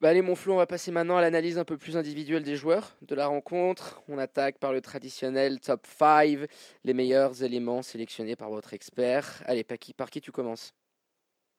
[0.00, 2.56] Bah allez mon Flo, on va passer maintenant à l'analyse un peu plus individuelle des
[2.56, 4.02] joueurs de la rencontre.
[4.08, 6.46] On attaque par le traditionnel top 5,
[6.84, 9.42] les meilleurs éléments sélectionnés par votre expert.
[9.46, 10.74] Allez, par qui, par qui tu commences?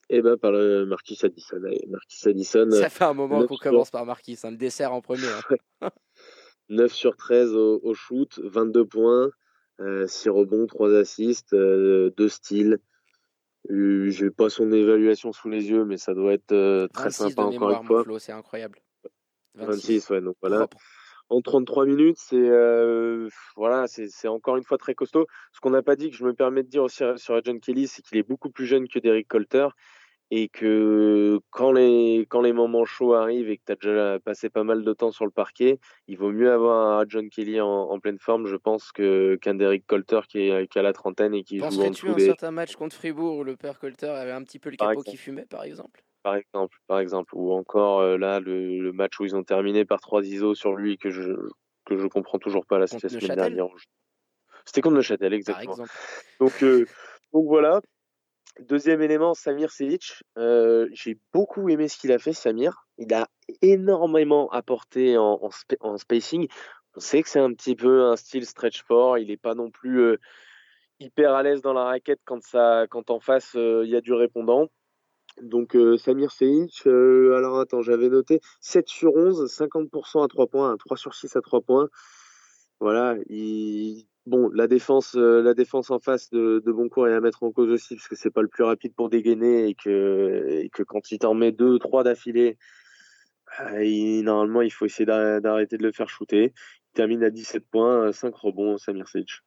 [0.09, 3.91] Et ben par le Marquis Addison Marquis Addison Ça fait un moment qu'on sur- commence
[3.91, 5.27] par Marquis, hein, le dessert en premier.
[5.81, 5.89] hein.
[6.69, 9.29] 9 sur 13 au, au shoot, 22 points,
[9.79, 12.79] euh, 6 rebonds, 3 assists, euh, 2 steals.
[13.69, 17.17] Euh, J'ai pas son évaluation sous les yeux, mais ça doit être euh, très 26
[17.29, 18.19] sympa encore une fois.
[18.19, 18.79] C'est incroyable.
[19.55, 20.59] 26, ouais, donc voilà.
[20.67, 20.77] Propre.
[21.29, 25.27] En 33 minutes, c'est euh, voilà, c'est encore une fois très costaud.
[25.51, 27.87] Ce qu'on n'a pas dit, que je me permets de dire aussi sur John Kelly,
[27.87, 29.67] c'est qu'il est beaucoup plus jeune que Derek Colter
[30.29, 34.49] et que quand les, quand les moments chauds arrivent et que tu as déjà passé
[34.49, 37.67] pas mal de temps sur le parquet, il vaut mieux avoir un John Kelly en,
[37.67, 41.33] en pleine forme, je pense, que, qu'un Derek Colter qui, est, qui a la trentaine
[41.33, 42.25] et qui joue en à dessous un des...
[42.25, 45.09] certain match contre Fribourg où le père Colter avait un petit peu le capot exemple.
[45.09, 49.17] qui fumait, par exemple Par exemple, par exemple, ou encore euh, là le, le match
[49.17, 51.31] où ils ont terminé par trois ISO sur lui que je
[51.85, 53.67] que je comprends toujours pas la, Neuchâtel dernière.
[54.65, 55.77] C'était contre Neuchâtel, exactement.
[56.41, 56.85] Donc, euh,
[57.31, 57.79] donc voilà.
[58.59, 60.21] Deuxième élément, Samir Sevic.
[60.37, 62.73] Euh, J'ai beaucoup aimé ce qu'il a fait, Samir.
[62.97, 63.29] Il a
[63.61, 66.49] énormément apporté en, en, en spacing.
[66.97, 69.17] On sait que c'est un petit peu un style stretch fort.
[69.17, 70.17] Il n'est pas non plus euh,
[70.99, 74.01] hyper à l'aise dans la raquette quand, ça, quand en face euh, il y a
[74.01, 74.67] du répondant.
[75.41, 80.47] Donc euh, Samir Sevic, euh, alors attends, j'avais noté 7 sur 11, 50% à 3
[80.47, 81.89] points, 3 sur 6 à 3 points.
[82.79, 84.05] Voilà, il...
[84.25, 87.69] bon, la défense, euh, la défense en face de, Boncourt est à mettre en cause
[87.69, 91.33] aussi parce que c'est pas le plus rapide pour dégainer et que, quand il t'en
[91.33, 92.57] met deux, trois d'affilée,
[93.61, 96.53] euh, normalement il faut essayer d'ar- d'arrêter de le faire shooter.
[96.55, 99.41] Il termine à 17 points, 5 rebonds, Samir Sevic.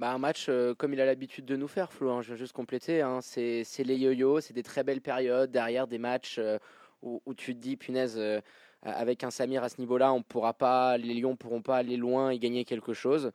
[0.00, 2.10] Bah, un match euh, comme il a l'habitude de nous faire, Flo.
[2.10, 3.02] hein, je veux juste compléter.
[3.02, 6.58] hein, c'est les yo-yo, c'est des très belles périodes derrière des matchs euh,
[7.02, 8.40] où, tu te dis, punaise, euh,
[8.82, 12.30] avec un Samir à ce niveau-là, on pourra pas, les Lions pourront pas aller loin
[12.30, 13.30] et gagner quelque chose.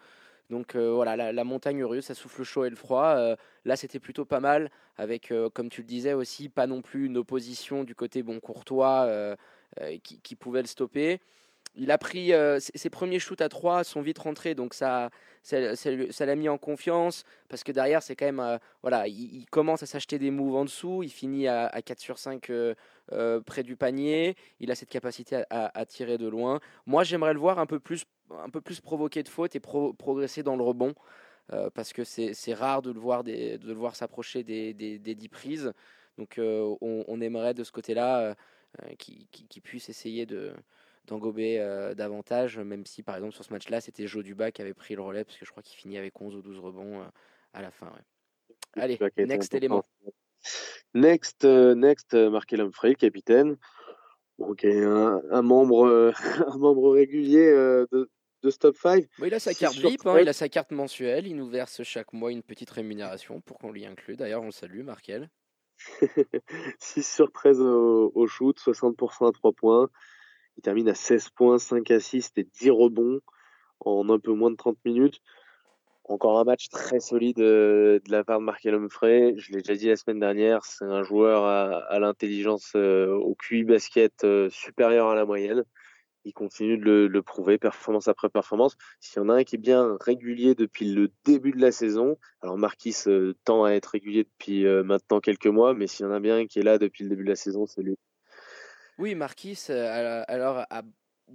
[0.50, 3.16] Donc voilà, la, montagne russe, ça souffle le chaud et le froid.
[3.66, 7.18] Là, c'était plutôt pas mal, avec, comme tu le disais aussi, pas non plus une
[7.18, 9.36] opposition du côté bon courtois
[10.04, 11.20] qui pouvait le stopper.
[11.78, 15.10] Il a pris euh, ses premiers shoots à 3 sont vite rentrés, donc ça
[15.44, 19.84] ça l'a mis en confiance parce que derrière c'est quand même euh, voilà il, commence
[19.84, 22.74] à s'acheter des moves en dessous il finit à, à 4 sur 5 euh,
[23.46, 26.60] près du panier il a cette capacité à, tirer de loin.
[26.88, 29.94] Moi j'aimerais le voir un peu plus un peu plus provoquer de fautes et pro-
[29.94, 30.96] progresser dans le rebond
[31.76, 35.30] parce que c'est rare de le voir de le voir s'approcher des, des, des 10
[35.30, 35.74] prises.
[36.18, 38.36] Donc on, aimerait de ce côté là
[38.98, 40.54] qu'il qu'il- qu'il puisse essayer de
[41.08, 44.74] d'engober euh, davantage, même si par exemple sur ce match-là, c'était Joe Duba qui avait
[44.74, 47.06] pris le relais, parce que je crois qu'il finit avec 11 ou 12 rebonds euh,
[47.54, 47.88] à la fin.
[47.88, 48.82] ouais.
[48.82, 49.84] Allez, next élément.
[50.94, 53.58] Next, euh, next, Markel Humphrey, capitaine.
[54.38, 56.14] Donc un, un membre,
[56.48, 58.10] un membre régulier de,
[58.44, 59.06] de Stop 5.
[59.18, 61.84] Bon, il a sa carte VIP, hein, il a sa carte mensuelle, il nous verse
[61.84, 64.18] chaque mois une petite rémunération pour qu'on l'y inclue.
[64.18, 65.30] D'ailleurs, on le salue, Markel.
[66.80, 69.90] 6 sur 13 au, au shoot, 60% à 3 points.
[70.58, 73.20] Il termine à 16 points, 5 assists et 10 rebonds
[73.82, 75.22] en un peu moins de 30 minutes.
[76.08, 79.34] Encore un match très solide euh, de la part de Markel Humphrey.
[79.38, 83.64] Je l'ai déjà dit la semaine dernière, c'est un joueur à, l'intelligence, euh, au QI
[83.64, 85.64] basket euh, supérieur à la moyenne.
[86.24, 88.78] Il continue de le, prouver, performance après performance.
[89.00, 92.18] S'il y en a un qui est bien régulier depuis le début de la saison,
[92.42, 92.96] alors Marquis
[93.44, 96.48] tend à être régulier depuis maintenant quelques mois, mais s'il y en a bien un
[96.48, 97.96] qui est là depuis le début de la saison, c'est lui.
[98.98, 100.66] Oui, Marquis, euh, alors,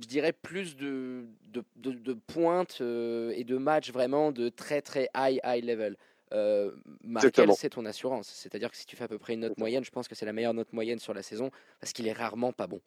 [0.01, 4.81] je dirais, plus de, de, de, de pointes euh, et de matchs vraiment de très
[4.83, 5.96] très high, high level.
[6.33, 6.70] Euh,
[7.03, 8.29] Markel, c'est ton assurance.
[8.29, 10.27] C'est-à-dire que si tu fais à peu près une note moyenne, je pense que c'est
[10.27, 12.81] la meilleure note moyenne sur la saison parce qu'il est rarement pas bon.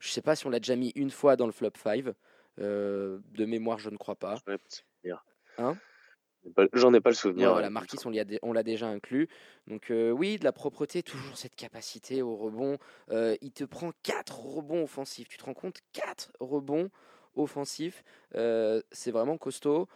[0.00, 2.04] Je sais pas si on l'a déjà mis une fois dans le flop 5.
[2.60, 4.34] Euh, de mémoire, je ne crois pas.
[6.72, 7.48] J'en ai pas le souvenir.
[7.48, 7.70] Ouais, voilà.
[7.70, 7.98] Marquis,
[8.42, 9.28] on l'a déjà inclus.
[9.66, 12.78] Donc euh, oui, de la propreté, toujours cette capacité au rebond.
[13.10, 15.28] Euh, il te prend 4 rebonds offensifs.
[15.28, 15.78] Tu te rends compte?
[15.92, 16.90] 4 rebonds
[17.36, 18.02] offensifs.
[18.34, 19.88] Euh, c'est vraiment costaud.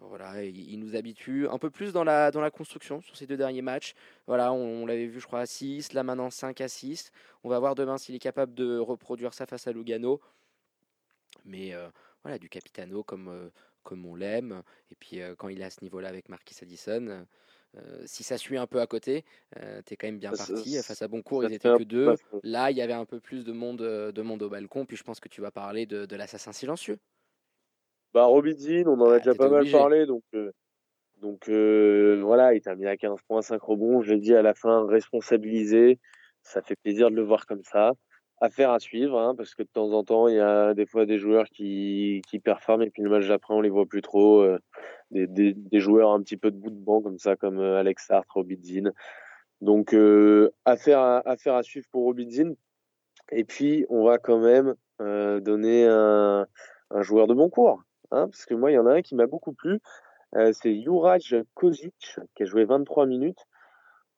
[0.00, 3.28] Voilà, il, il nous habitue un peu plus dans la, dans la construction sur ces
[3.28, 3.94] deux derniers matchs.
[4.26, 7.12] Voilà, on, on l'avait vu, je crois, à 6, là maintenant 5 à 6.
[7.44, 10.20] On va voir demain s'il est capable de reproduire ça face à Lugano.
[11.44, 11.74] Mais
[12.24, 13.50] voilà, du Capitano comme,
[13.82, 14.62] comme on l'aime.
[14.90, 17.26] Et puis euh, quand il est à ce niveau-là avec Marquis Addison,
[17.76, 19.24] euh, si ça suit un peu à côté,
[19.58, 20.72] euh, t'es quand même bien Ça- parti.
[20.72, 22.14] ça- Face à Boncourt, ils étaient que deux.
[22.42, 24.84] Là, il y avait un peu plus de monde, de monde au balcon.
[24.86, 26.98] Puis je pense que tu vas parler de, de l'assassin silencieux.
[28.12, 30.52] Bah, Robidzin, on en a Ah, déjà pas mal parlé, donc, euh,
[31.22, 34.02] donc euh, voilà, il termine à 15 points, 5 rebonds.
[34.02, 35.98] Je l'ai dit à la fin, responsabilisé.
[36.42, 37.92] Ça fait plaisir de le voir comme ça.
[38.44, 41.06] Affaire à suivre, hein, parce que de temps en temps, il y a des fois
[41.06, 44.40] des joueurs qui, performent et puis le match d'après, on les voit plus trop.
[44.42, 44.58] euh,
[45.12, 48.28] des, joueurs un petit peu de bout de banc comme ça, comme euh, Alex Hart,
[48.30, 48.90] Robidzin.
[49.60, 52.54] Donc, euh, affaire, à, affaire à suivre pour Robidzin.
[53.30, 56.46] Et puis, on va quand même euh, donner un,
[57.00, 57.82] joueur de bon cours.
[58.10, 59.80] Hein, parce que moi, il y en a un qui m'a beaucoup plu.
[60.34, 63.46] Euh, c'est Juraj Kozic, qui a joué 23 minutes.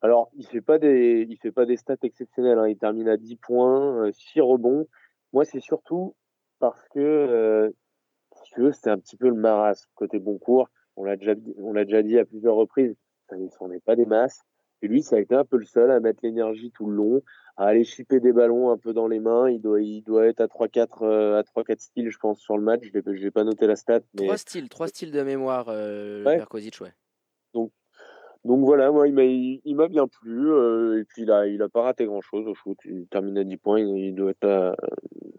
[0.01, 2.59] Alors, il fait pas des, il fait pas des stats exceptionnelles.
[2.59, 2.67] Hein.
[2.67, 4.87] Il termine à 10 points, euh, 6 rebonds.
[5.33, 6.15] Moi, c'est surtout
[6.59, 7.69] parce que, euh,
[8.43, 10.69] si tu veux, c'était un petit peu le marasme côté bon cours.
[10.95, 12.95] On l'a déjà, on l'a déjà dit à plusieurs reprises.
[13.29, 14.41] Ça ne s'en est pas des masses.
[14.81, 17.23] Et lui, ça a été un peu le seul à mettre l'énergie tout le long,
[17.57, 19.49] à aller chipper des ballons un peu dans les mains.
[19.49, 22.63] Il doit, il doit être à 3-4 euh, à 3-4 styles, je pense, sur le
[22.63, 22.83] match.
[22.93, 24.01] Je n'ai pas noté la stat.
[24.13, 24.25] Mais...
[24.25, 26.43] Trois styles, trois styles de mémoire, euh, ouais.
[26.51, 26.93] ouais.
[27.53, 27.71] Donc,
[28.45, 30.51] donc voilà, moi, il m'a, bien plu.
[30.51, 32.77] Euh, et puis, il a, il a pas raté grand-chose au shoot.
[32.85, 33.79] Il termine à 10 points.
[33.79, 34.75] Il, doit être à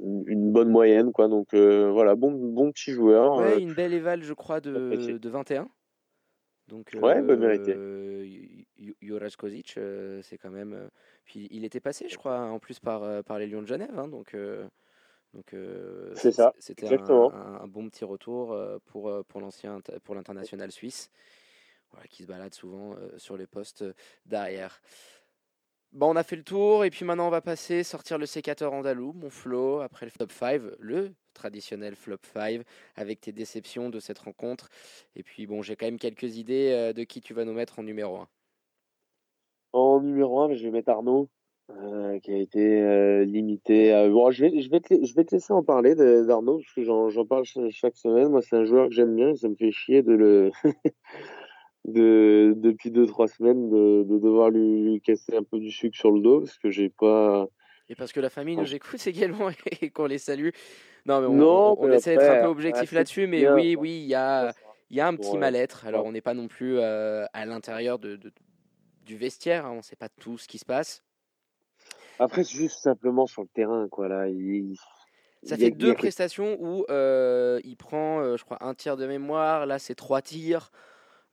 [0.01, 1.29] une bonne moyenne, quoi.
[1.29, 3.37] Donc voilà, bon, bon petit joueur.
[3.37, 5.69] Ouais, une belle éval, je crois, de, de 21.
[6.67, 7.77] Donc, ouais, bah, mérité.
[9.01, 9.79] Juraj Kozic,
[10.23, 10.77] c'est quand même.
[11.25, 13.97] Puis il était passé, je crois, en plus par, par les Lions de Genève.
[13.97, 14.37] Hein, donc,
[15.33, 15.55] donc
[16.15, 16.55] c'est ça.
[16.59, 17.31] C'était un,
[17.63, 21.09] un, bon petit retour pour, pour l'ancien, pour l'international suisse,
[22.09, 23.85] qui se balade souvent sur les postes
[24.27, 24.81] d'arrière.
[25.93, 28.73] Bon, on a fait le tour et puis maintenant on va passer sortir le sécateur
[28.75, 32.63] andalou, mon flow, après le top 5, le traditionnel flop 5
[32.97, 34.69] avec tes déceptions de cette rencontre.
[35.15, 37.79] Et puis bon, j'ai quand même quelques idées euh, de qui tu vas nous mettre
[37.79, 38.29] en numéro 1.
[39.73, 41.29] En numéro 1, je vais mettre Arnaud.
[41.71, 43.91] Euh, qui a été euh, limité.
[44.13, 46.85] Bon, je vais, je, vais te, je vais te laisser en parler d'Arnaud, parce que
[46.85, 48.29] j'en parle chaque semaine.
[48.29, 50.51] Moi, c'est un joueur que j'aime bien, ça me fait chier de le.
[51.87, 56.21] de, depuis 2-3 semaines, de, de, devoir lui casser un peu du sucre sur le
[56.21, 57.47] dos, parce que j'ai pas.
[57.89, 60.51] Et parce que la famille nous écoute également et qu'on les salue.
[61.07, 64.15] Non, mais on, on, essaie d'être un peu objectif là-dessus, mais oui, oui, il y
[64.15, 64.53] a,
[64.91, 65.87] y a un petit mal-être.
[65.87, 68.19] Alors, on n'est pas non plus euh, à l'intérieur de,
[69.05, 71.05] du vestiaire, hein, on ne sait pas tout ce qui se passe.
[72.19, 74.09] Après, c'est juste simplement sur le terrain, quoi.
[74.09, 74.75] Là, il,
[75.45, 79.67] ça fait deux prestations où euh, il prend, euh, je crois, un tir de mémoire.
[79.67, 80.73] Là, c'est trois tirs.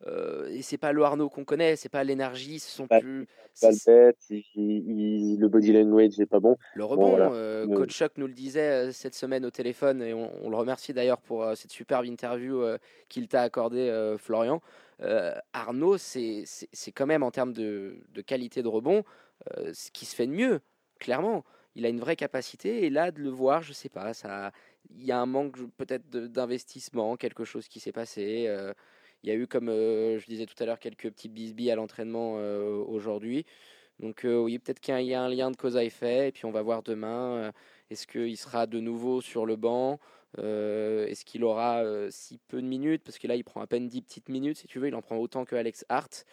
[0.08, 3.28] Euh, et c'est pas le Arnaud qu'on connaît, c'est pas l'énergie, ce sont plus.
[3.62, 4.18] Pas le bête,
[4.56, 6.58] le body language n'est pas bon.
[6.76, 10.50] Le rebond, euh, Coach Chuck nous le disait euh, cette semaine au téléphone, et on,
[10.50, 12.64] le remercie d'ailleurs pour cette superbe interview
[13.08, 14.62] qu'il t'a accordé, Florian.
[15.54, 16.46] Arnaud, c'est
[16.94, 19.04] quand même en termes de, de qualité de rebond
[19.72, 20.60] ce qui se fait de mieux,
[21.00, 21.44] clairement.
[21.76, 24.52] Il a une vraie capacité, et là, de le voir, je sais pas, ça.
[24.96, 28.48] Il y a un manque peut-être d'investissement, quelque chose qui s'est passé.
[29.24, 31.76] Il y a eu, comme euh, je disais tout à l'heure, quelques petits bisbis à
[31.76, 33.46] l'entraînement euh, aujourd'hui.
[34.00, 36.28] Donc euh, oui, peut-être qu'il y a un lien de cause à effet.
[36.30, 37.52] Et puis on va voir demain,
[37.90, 40.00] est-ce qu'il sera de nouveau sur le banc
[40.38, 44.02] Est-ce qu'il aura si peu de minutes Parce que là, il prend à peine 10
[44.02, 44.88] petites minutes, si tu veux.
[44.88, 46.26] Il en prend autant que Alex Hart.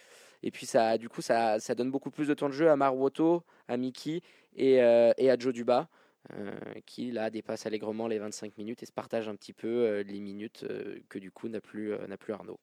[0.43, 2.77] Et puis ça, du coup, ça, ça donne beaucoup plus de temps de jeu à
[2.77, 4.23] Marwoto, à Mickey
[4.57, 5.89] et, et à Joe Duba.
[6.87, 10.67] qui là dépasse allègrement les 25 minutes et se partage un petit peu les minutes
[11.09, 12.59] que du coup n'a plus, n'a plus Arnaud.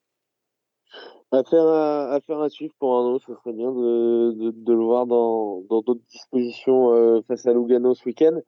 [1.31, 5.59] Affaire à, affaire à suivre pour Arnaud, ce serait bien de, de, le voir dans
[5.61, 8.39] d'autres dispositions euh, face à Lugano ce week-end.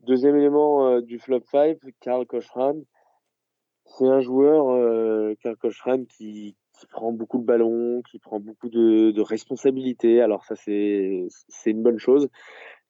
[0.00, 2.74] Deuxième élément euh, du flop 5, Karl Kochran.
[3.84, 8.68] C'est un joueur, euh, Karl Kochran, qui, qui prend beaucoup de ballons, qui prend beaucoup
[8.68, 10.20] de, de responsabilités.
[10.20, 11.28] Alors ça, c'est
[11.66, 12.28] une bonne chose.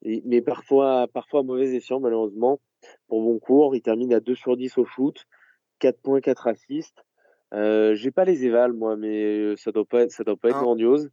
[0.03, 2.59] Mais parfois, parfois mauvais escient, malheureusement.
[3.07, 5.27] Pour bon cours, il termine à 2 sur 10 au shoot,
[5.77, 7.03] 4 points, 4 assists.
[7.53, 10.49] Euh, j'ai pas les évals moi, mais euh, ça doit pas être, ça doit pas
[10.49, 11.09] être grandiose.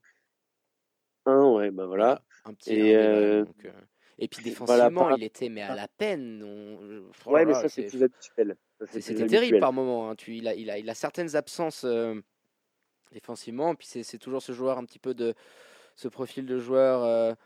[1.26, 2.22] Un, ouais, bah voilà.
[2.44, 3.70] Un petit et, euh, euh...
[4.18, 6.42] et puis défensivement, il était mais à la peine.
[6.44, 7.30] On...
[7.30, 8.56] ouais, mais ça c'est plus habituel.
[8.86, 10.10] C'était terrible par moment.
[10.10, 10.14] Hein.
[10.14, 11.84] Tu, il, a, il, a, il a certaines absences
[13.12, 15.34] défensivement, puis c'est toujours ce joueur un petit peu de
[15.96, 17.36] ce profil de joueur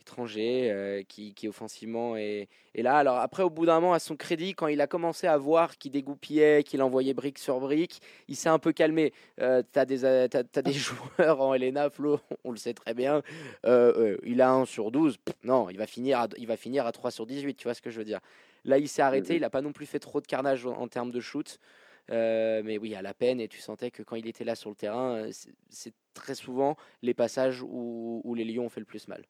[0.00, 2.96] étranger euh, qui, qui, offensivement est, est, là.
[2.96, 5.78] Alors après, au bout d'un moment, à son crédit, quand il a commencé à voir
[5.78, 9.12] qu'il dégoupillait, qu'il envoyait brique sur brique, il s'est un peu calmé.
[9.40, 13.22] Euh, tu as, des, euh, des joueurs en Elena, Flo, on le sait très bien.
[13.64, 15.18] il a 1 sur 12.
[15.44, 17.82] non, il va, finir à, il va finir à 3 sur 18, tu vois ce
[17.82, 18.20] que je veux dire.
[18.64, 21.12] Là, il s'est arrêté, il n'a pas non plus fait trop de carnage en, termes
[21.12, 21.58] de shoot.
[22.10, 24.76] mais oui, à la peine, et tu sentais que quand il était là sur le
[24.76, 25.28] terrain,
[25.70, 29.24] c'est très souvent les passages où, où les Lions ont fait le plus mal.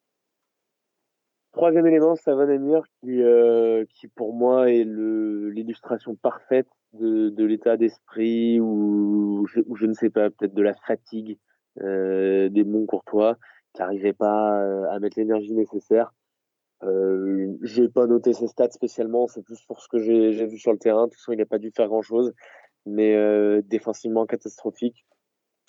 [1.57, 8.61] Troisième élément, Amir, qui, euh, qui pour moi est l'illustration parfaite de, de l'état d'esprit
[8.61, 11.39] ou je, je, ne sais pas, peut-être de la fatigue
[11.81, 13.39] euh, des bons courtois
[13.73, 16.13] qui n'arrivaient pas euh, à mettre l'énergie nécessaire.
[16.83, 20.73] Euh, j'ai pas noté ses stats spécialement, c'est plus pour ce que j'ai vu sur
[20.73, 21.07] le terrain.
[21.07, 22.35] De toute façon, il n'a pas dû faire grand-chose,
[22.85, 25.07] mais euh, défensivement catastrophique.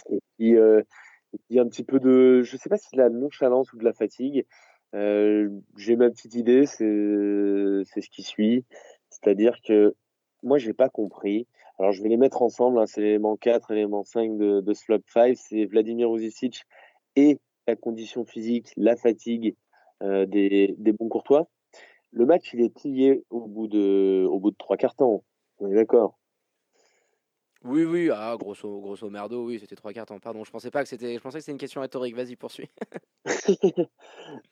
[0.09, 0.81] Et puis, euh,
[1.49, 3.77] il y a un petit peu de, je sais pas si de la nonchalance ou
[3.77, 4.45] de la fatigue.
[4.95, 8.65] Euh, j'ai ma petite idée, c'est ce qui suit.
[9.09, 9.95] C'est-à-dire que
[10.43, 11.47] moi, j'ai pas compris.
[11.79, 12.79] Alors, je vais les mettre ensemble.
[12.79, 15.35] Hein, c'est l'élément 4, l'élément 5 de, de Slop 5.
[15.35, 16.63] C'est Vladimir Uzicic
[17.15, 19.55] et la condition physique, la fatigue
[20.03, 21.49] euh, des, des bons courtois.
[22.11, 25.23] Le match, il est plié au bout de, au bout de trois quarts temps.
[25.59, 26.17] On est d'accord
[27.67, 30.19] Oui, oui, ah, grosso, grosso merdo, oui, c'était trois cartons.
[30.19, 32.15] Pardon, je pensais pas que c'était, je pensais que c'était une question rhétorique.
[32.15, 32.69] Vas-y, poursuis.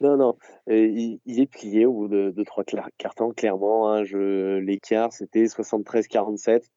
[0.02, 0.38] non, non,
[0.70, 3.90] euh, il, il est plié au bout de, de trois cla- cartons, clairement.
[3.90, 6.70] Hein, je, l'écart, c'était 73-47.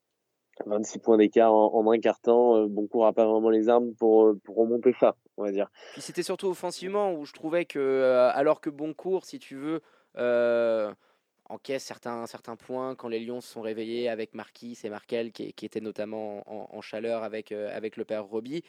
[0.66, 2.56] 26 points d'écart en, en un carton.
[2.56, 5.70] Euh, Boncourt a pas vraiment les armes pour, euh, pour remonter ça, on va dire.
[5.92, 9.80] Puis c'était surtout offensivement où je trouvais que, euh, alors que Boncourt, si tu veux,
[10.16, 10.92] euh,
[11.48, 15.52] encaisse certains, certains points quand les Lions se sont réveillés avec Marquis et Markel qui,
[15.52, 16.42] qui étaient notamment
[16.76, 18.62] en, chaleur avec, euh, avec le père Roby.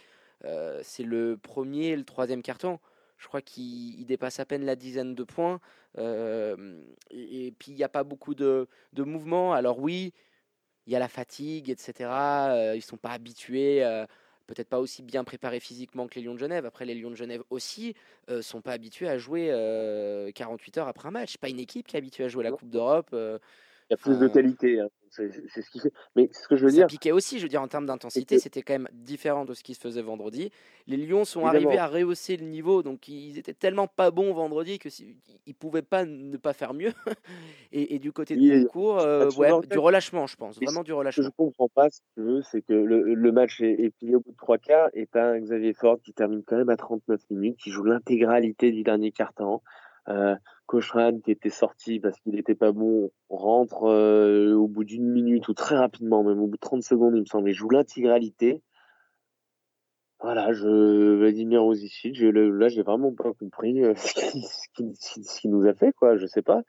[0.45, 2.79] Euh, c'est le premier et le troisième carton.
[3.17, 5.59] Je crois qu'il il dépasse à peine la dizaine de points.
[5.97, 9.53] Euh, et, puis il n'y a pas beaucoup de, de mouvements.
[9.53, 10.13] Alors oui,
[10.87, 12.73] il y a la fatigue, etc.
[12.75, 13.83] Ils sont pas habitués.
[14.49, 16.65] Euh, Peut-être pas aussi bien préparés physiquement que les Lions de Genève.
[16.65, 17.95] Après, les Lions de Genève aussi
[18.29, 21.37] euh, sont pas habitués à jouer euh, 48 heures après un match.
[21.37, 22.51] Pas une équipe qui est habituée à jouer la.
[22.51, 23.09] Coupe d'Europe.
[23.13, 23.37] euh,
[23.89, 24.79] Il y a plus de qualité.
[24.79, 24.87] hein.
[25.11, 25.91] C'est ce qui fait.
[26.15, 28.35] Mais ce que je veux ça dire, piquait aussi, je veux dire, en termes d'intensité,
[28.35, 30.51] que- c'était quand même différent de ce qui se faisait vendredi.
[30.87, 31.69] Les Lions sont Évidemment.
[31.69, 35.55] arrivés à rehausser le niveau, donc ils étaient tellement pas bons vendredi que si, ils
[35.55, 36.93] pouvaient pas ne pas faire mieux.
[37.71, 40.93] et, et du côté de Boncourt, euh, ouais, du relâchement, je pense, vraiment du ce
[40.93, 41.29] que je relâchement.
[41.37, 44.31] comprends pas, si tu veux, c'est que le, le match est, est plié au bout
[44.31, 47.57] de trois quarts et t'as un Xavier Ford qui termine quand même à 39 minutes,
[47.57, 49.63] qui joue l'intégralité du dernier quart-temps.
[50.09, 55.09] Euh, Cochran qui était sorti parce qu'il n'était pas bon rentre euh, au bout d'une
[55.09, 57.69] minute ou très rapidement, même au bout de 30 secondes, il me semble, et joue
[57.69, 58.61] l'intégralité.
[60.19, 64.13] Voilà, je Vladimir Rosicic, je, là j'ai vraiment pas compris euh, ce
[64.75, 66.61] qu'il qu'il nous a fait quoi, je sais pas.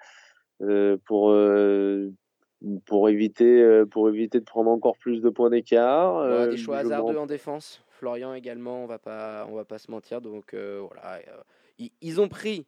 [0.63, 1.35] Euh, pour
[2.87, 6.49] pour éviter pour éviter de prendre encore plus de points d'écart.
[6.49, 7.83] Des choix hasardeux en défense.
[7.89, 10.21] Florian également, on va pas, on va pas se mentir.
[10.21, 11.21] Donc voilà,
[11.79, 12.67] ils, ils ont pris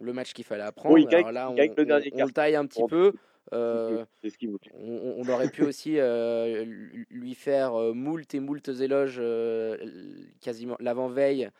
[0.00, 0.96] le match qu'il fallait apprendre.
[0.96, 3.12] Oui, Alors là, on, le dernier on le taille un petit peu.
[3.52, 4.72] Euh, ce voulait.
[4.72, 6.64] on, on aurait pu aussi euh,
[7.10, 9.76] lui- faire euh, moult et moult éloges euh,
[10.40, 11.50] quasiment l'avant-veille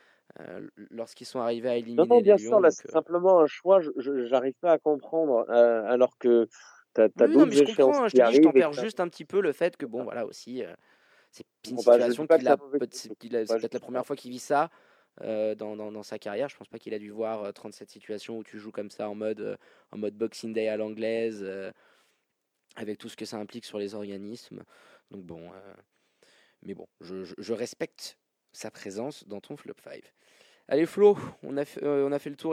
[0.91, 2.53] lorsqu'ils sont arrivés à éliminer Non, non, bien les Lions.
[2.53, 3.81] sûr, là c'est simplement un choix.
[3.81, 3.91] Je
[4.27, 6.49] j'arrive pas à comprendre alors que
[6.93, 8.03] t'as as, oui, non, d'autres mais je échéances comprends.
[8.05, 8.57] hein, Je qui te dis, je arrivent.
[8.57, 10.63] et tempère que t'as- juste un petit peu le fait que, bon, voilà aussi,
[11.33, 12.57] c'est une Bon, bah, situation qu'il a.
[12.99, 13.13] c'est
[13.59, 14.71] peut-être la première fois qu'il vit ça
[15.23, 16.49] euh, dans, sa carrière.
[16.49, 19.09] Je pense pas qu'il a dû voir euh, 37 situations où tu joues comme ça
[19.09, 19.57] en mode, euh,
[19.93, 21.71] en mode Boxing Day à l'anglaise, euh,
[22.77, 24.63] avec tout ce que ça implique sur les organismes.
[25.11, 25.75] Donc bon, euh,
[26.63, 28.19] mais bon, je, respecte
[28.53, 30.03] sa présence dans ton flop 5.
[30.67, 32.53] Allez Flo, on a, fait, euh, on a fait le tour